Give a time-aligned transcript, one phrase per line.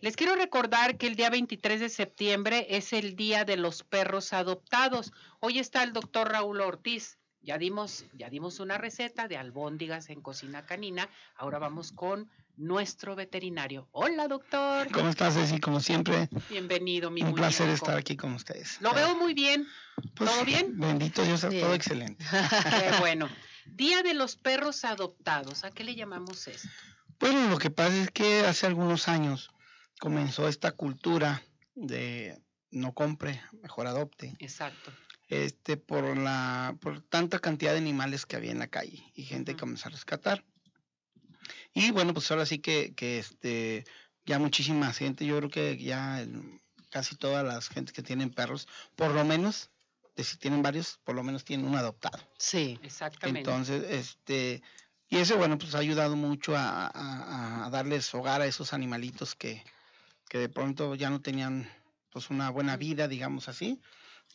[0.00, 4.32] Les quiero recordar que el día 23 de septiembre es el Día de los Perros
[4.32, 5.12] Adoptados.
[5.40, 7.18] Hoy está el doctor Raúl Ortiz.
[7.42, 11.08] Ya dimos, ya dimos una receta de albóndigas en cocina canina.
[11.34, 13.88] Ahora vamos con nuestro veterinario.
[13.90, 14.88] Hola, doctor.
[14.92, 15.58] ¿Cómo estás, Ceci?
[15.58, 16.28] Como siempre.
[16.48, 18.80] Bienvenido, mi Un placer estar aquí con ustedes.
[18.80, 19.66] Lo veo muy bien.
[20.14, 20.78] Pues, ¿Todo bien?
[20.78, 21.64] Bendito Dios, Bien.
[21.64, 22.24] todo excelente.
[22.30, 23.28] Qué bueno.
[23.66, 25.64] Día de los perros adoptados.
[25.64, 26.68] ¿A qué le llamamos esto?
[27.18, 29.50] Bueno, lo que pasa es que hace algunos años
[29.98, 31.42] comenzó esta cultura
[31.74, 34.36] de no compre, mejor adopte.
[34.38, 34.92] Exacto.
[35.28, 39.52] Este, por la, por tanta cantidad de animales que había en la calle y gente
[39.52, 40.44] que comenzó a rescatar.
[41.74, 43.84] Y bueno, pues ahora sí que, que este,
[44.26, 48.66] ya muchísima gente, yo creo que ya el- casi todas las gentes que tienen perros,
[48.96, 49.70] por lo menos,
[50.16, 52.18] de si tienen varios, por lo menos tienen un adoptado.
[52.38, 53.40] Sí, Exactamente.
[53.40, 54.62] Entonces, este,
[55.08, 59.34] y eso, bueno, pues ha ayudado mucho a, a- a darles hogar a esos animalitos
[59.34, 59.62] que,
[60.28, 61.68] que de pronto ya no tenían
[62.10, 63.80] pues una buena vida, digamos así.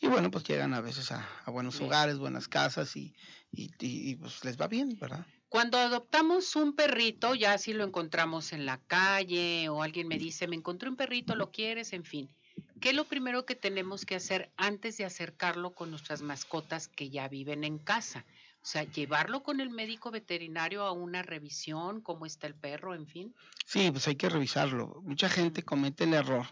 [0.00, 1.86] Y bueno, pues llegan a veces a, a buenos Bien.
[1.86, 3.14] hogares, buenas casas y,
[3.52, 5.26] y, y- y, pues les va bien, ¿verdad?
[5.48, 10.48] Cuando adoptamos un perrito, ya si lo encontramos en la calle o alguien me dice,
[10.48, 11.92] me encontré un perrito, ¿lo quieres?
[11.92, 12.36] En fin,
[12.80, 17.08] ¿qué es lo primero que tenemos que hacer antes de acercarlo con nuestras mascotas que
[17.10, 18.26] ya viven en casa?
[18.64, 23.06] O sea, llevarlo con el médico veterinario a una revisión, cómo está el perro, en
[23.06, 23.34] fin.
[23.66, 25.02] Sí, pues hay que revisarlo.
[25.02, 26.46] Mucha gente comete el error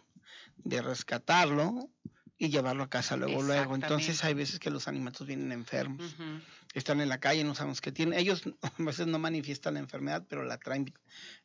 [0.59, 1.89] de rescatarlo
[2.37, 3.75] y llevarlo a casa luego, luego.
[3.75, 6.15] Entonces hay veces que los animalitos vienen enfermos.
[6.75, 8.19] Están en la calle, no sabemos qué tienen.
[8.19, 10.93] Ellos a veces no manifiestan la enfermedad, pero la traen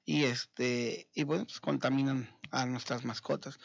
[0.04, 3.58] y este y bueno, pues contaminan a nuestras mascotas.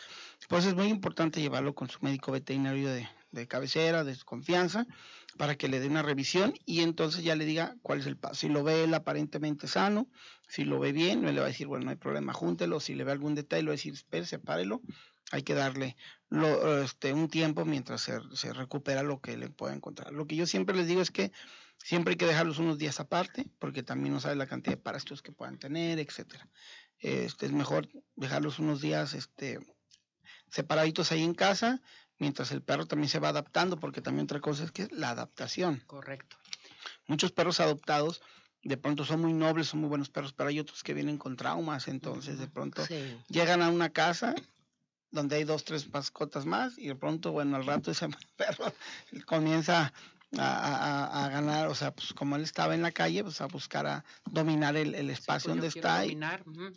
[0.49, 4.87] Pues es muy importante llevarlo con su médico veterinario de, de cabecera, de confianza,
[5.37, 8.35] para que le dé una revisión y entonces ya le diga cuál es el paso.
[8.37, 10.09] Si lo ve él aparentemente sano,
[10.49, 12.79] si lo ve bien, le va a decir, bueno, no hay problema, júntelo.
[12.79, 14.83] Si le ve algún detalle, le va a decir, espere, sepárelo.
[15.31, 15.97] Hay que darle
[16.29, 20.13] lo, este, un tiempo mientras se, se recupera lo que le pueda encontrar.
[20.13, 21.33] Lo que yo siempre les digo es que
[21.79, 25.23] siempre hay que dejarlos unos días aparte, porque también no sabe la cantidad de parásitos
[25.23, 26.49] que puedan tener, etcétera.
[26.99, 29.59] Este, es mejor dejarlos unos días este,
[30.51, 31.83] separaditos ahí en casa,
[32.23, 35.11] mientras el perro también se va adaptando, porque también otra cosa es que es la
[35.11, 35.83] adaptación.
[35.89, 36.37] Correcto.
[37.09, 38.23] Muchos perros adoptados
[38.63, 41.37] de pronto son muy nobles, son muy buenos perros, pero hay otros que vienen con
[41.37, 43.19] traumas, entonces de pronto sí.
[43.29, 44.37] llegan a una casa
[45.11, 48.07] donde hay dos, tres mascotas más y de pronto, bueno, al rato ese
[48.37, 48.73] perro
[49.27, 49.93] comienza
[50.39, 53.47] a, a- a- ganar, o sea, pues como él estaba en la calle, pues a
[53.47, 56.17] buscar a dominar el, el Sí, espacio pues yo donde está y,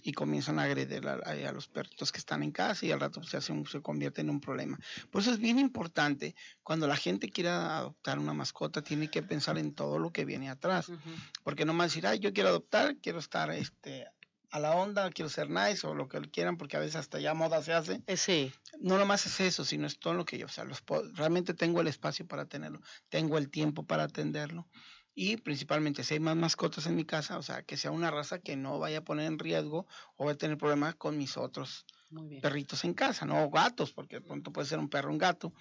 [0.04, 3.32] y comienzan a agredir a, los perritos que están en casa y al rato pues,
[3.32, 4.78] se, hace un- se convierte en un problema.
[5.12, 9.58] Por eso es bien importante, cuando la gente quiera adoptar una mascota, tiene que pensar
[9.58, 10.92] en todo lo que viene atrás.
[11.44, 14.08] Porque no más decir, ay, yo quiero adoptar, quiero estar este,
[14.56, 17.34] a la onda, quiero ser nice o lo que quieran, porque a veces hasta ya
[17.34, 18.02] moda se hace.
[18.08, 20.82] Eh, sí, No nomás es eso, sino es todo lo que yo, o sea, los,
[20.82, 22.80] puedo- realmente tengo el espacio para tenerlo,
[23.10, 24.66] tengo el tiempo para atenderlo.
[25.14, 28.40] Y principalmente, si hay más mascotas en mi casa, o sea, que sea una raza
[28.40, 31.86] que no vaya a poner en riesgo o va a tener problemas con mis otros
[32.42, 35.54] perritos en casa, no O gatos, porque de pronto puede ser un perro, un gato,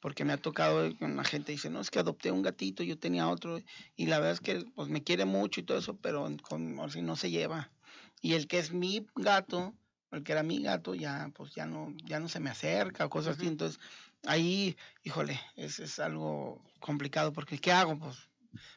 [0.00, 3.28] porque me ha tocado una gente dice, no, es que adopté un gatito, yo tenía
[3.28, 3.60] otro,
[3.96, 7.02] y la verdad es que pues me quiere mucho y todo eso, pero con, sea,
[7.02, 7.70] no se lleva.
[8.20, 9.74] Y el que es mi gato,
[10.10, 13.10] el que era mi gato, ya pues ya no, ya no se me acerca o
[13.10, 13.80] cosas así, entonces
[14.26, 17.98] ahí, híjole, es, es algo complicado, porque ¿qué hago?
[17.98, 18.28] Pues,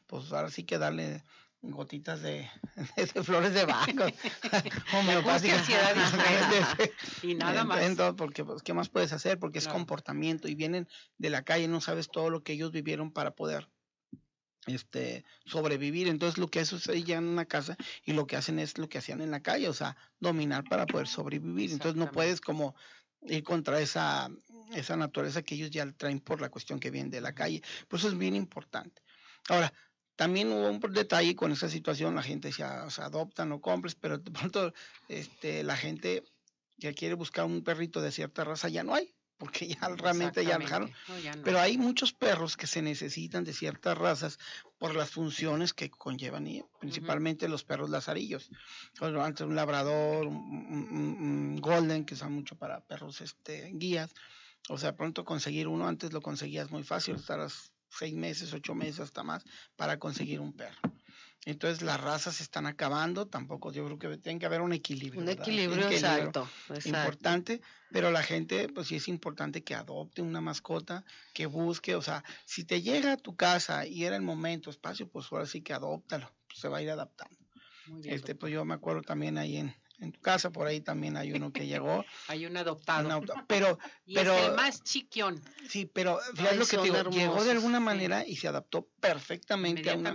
[0.08, 1.24] pues ahora sí que darle
[1.62, 2.50] gotitas de,
[2.98, 4.06] de flores de baco
[4.94, 5.68] homeopáticas.
[7.24, 7.80] Y nada más.
[8.18, 9.40] porque, pues, ¿qué más puedes hacer?
[9.40, 10.88] Porque es comportamiento y vienen
[11.18, 13.70] de la calle, no sabes todo lo que ellos vivieron para poder
[14.68, 16.08] este, sobrevivir.
[16.08, 18.78] Entonces, lo que eso es, ellos llegan a una casa y lo que hacen es
[18.78, 21.72] lo que hacían en la calle, o sea, dominar para poder sobrevivir.
[21.72, 22.76] Entonces, no puedes como
[23.22, 24.30] ir contra esa,
[24.74, 27.62] esa naturaleza que ellos ya traen por la cuestión que viene de la calle.
[27.88, 29.02] Por eso es bien importante.
[29.50, 29.74] Ahora,
[30.16, 33.96] también hubo un detalle con esa situación, la gente decía, o sea, adopta, no compres,
[33.96, 34.74] pero de pronto
[35.08, 36.24] este, la gente
[36.80, 40.58] que quiere buscar un perrito de cierta raza ya no hay, porque ya realmente ya
[40.58, 40.88] dejaron.
[40.90, 41.04] Exactamente.
[41.08, 41.44] No, ya no.
[41.44, 44.40] Pero hay muchos perros que se necesitan de ciertas razas
[44.78, 48.50] por las funciones que conllevan, y principalmente los perros lazarillos.
[49.02, 54.14] Antes un labrador, un, un- un- un golden, que usan mucho para perros este, guías.
[54.70, 59.02] O sea, pronto conseguir uno, antes lo conseguías muy fácil, estarás seis meses, ocho meses,
[59.02, 59.44] hasta más,
[59.76, 60.80] para conseguir un perro.
[61.46, 65.22] Entonces las razas se están acabando, tampoco yo creo que tiene que haber un equilibrio.
[65.22, 66.48] un equilibrio exacto.
[66.70, 66.88] exacto.
[66.88, 67.62] Importante,
[67.92, 71.04] pero la gente, pues sí es importante que adopte una mascota,
[71.34, 75.10] que busque, o sea, si te llega a tu casa y era el momento, espacio,
[75.10, 77.38] pues ahora sí que adóptalo, pues, se va a ir adaptando.
[77.88, 80.80] Muy bien, Este, pues yo me acuerdo también ahí en, en tu casa por ahí
[80.80, 82.06] también hay uno que llegó.
[82.30, 83.22] hay un adoptado.
[83.48, 87.44] pero y pero- es el más chiquión, sí, pero fíjate lo que te digo, llegó
[87.44, 87.84] de alguna sí.
[87.84, 90.14] manera y se adaptó perfectamente a una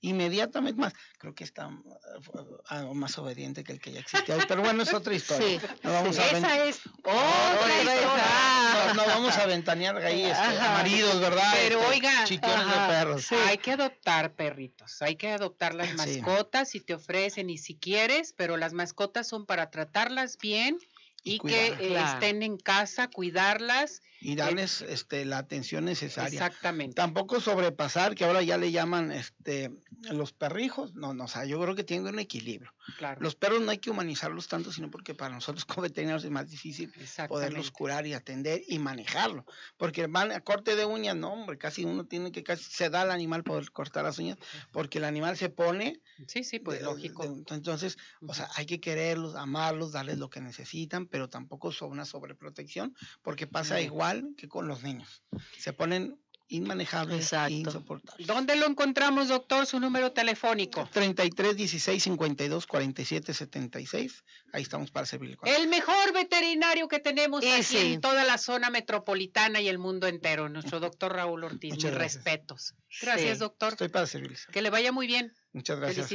[0.00, 0.80] inmediatamente.
[0.80, 0.92] más.
[1.18, 4.92] Creo que está eh, algo más obediente que el que ya existía pero bueno, es
[4.94, 5.60] otra historia.
[5.60, 8.84] Sí, No vamos a Esa es otra historia.
[8.88, 11.50] no, no vamos a ventanear ahí este, maridos, ¿verdad?
[11.54, 13.22] Pero, Este, oiga, chiquiones ajá, de perros.
[13.24, 13.34] sí.
[13.46, 18.32] Hay que adoptar perritos, hay que adoptar las mascotas si te ofrecen y si quieres,
[18.36, 20.78] pero las mascotas son para tratarlas bien
[21.26, 22.14] Y y, que eh, Claro.
[22.14, 24.00] estén en casa, cuidarlas.
[24.20, 26.32] Y darles este, la atención necesaria.
[26.32, 26.94] Exactamente.
[26.94, 29.70] Tampoco sobrepasar, que ahora ya le llaman este
[30.10, 30.94] los perrijos.
[30.94, 32.72] No, no, o sea, yo creo que tiene un equilibrio.
[32.96, 33.20] Claro.
[33.20, 36.48] Los perros no hay que humanizarlos tanto, sino porque para nosotros como veterinarios es más
[36.48, 36.92] difícil
[37.28, 39.44] poderlos curar y atender y manejarlo.
[39.76, 43.02] Porque van a corte de uñas, no, hombre, casi uno tiene que casi se da
[43.02, 44.38] al animal poder cortar las uñas,
[44.72, 46.00] porque el animal se pone.
[46.26, 47.24] Sí, sí, pues de- lógico.
[47.24, 51.92] de- entonces, o sea, hay que quererlos, amarlos, darles lo que necesitan, pero tampoco son
[51.92, 55.22] una sobreprotección, porque pasa igual que con los niños.
[55.58, 57.54] Se ponen inmanejables, Exacto.
[57.54, 58.26] insoportables.
[58.26, 59.64] ¿Dónde lo encontramos, doctor?
[59.64, 60.86] Su número telefónico.
[60.92, 64.24] 33 16 52 47 76.
[64.52, 65.38] Ahí estamos para servirle.
[65.44, 70.50] El mejor veterinario que tenemos aquí en toda la zona metropolitana y el mundo entero,
[70.50, 71.70] nuestro doctor Raúl Ortiz.
[71.72, 72.24] Muchas Mis gracias.
[72.24, 72.74] respetos.
[73.00, 73.40] Gracias, Sí.
[73.40, 73.72] doctor.
[73.72, 74.46] Estoy para servirles.
[74.52, 75.32] Que le vaya muy bien.
[75.54, 76.08] Muchas gracias.
[76.08, 76.10] Felicidades.